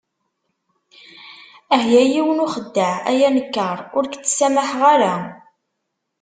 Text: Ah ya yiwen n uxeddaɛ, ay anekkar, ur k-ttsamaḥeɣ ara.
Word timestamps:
Ah 1.75 1.83
ya 1.91 2.01
yiwen 2.11 2.37
n 2.41 2.43
uxeddaɛ, 2.45 2.93
ay 3.09 3.19
anekkar, 3.27 3.77
ur 3.97 4.05
k-ttsamaḥeɣ 4.07 4.81
ara. 4.93 5.13